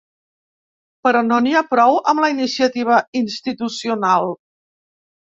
Però 1.07 1.19
no 1.25 1.35
n’hi 1.47 1.51
ha 1.59 1.61
prou 1.73 1.97
amb 2.11 2.23
la 2.23 2.29
iniciativa 2.35 2.97
institucional. 3.19 4.33